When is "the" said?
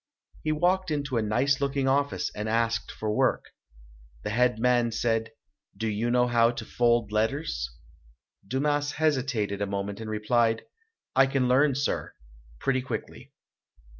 4.23-4.31